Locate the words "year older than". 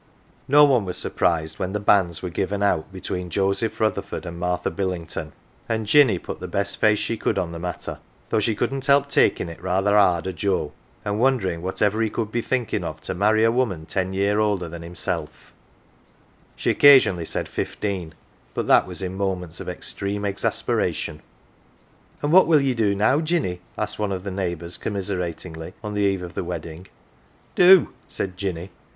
14.11-14.81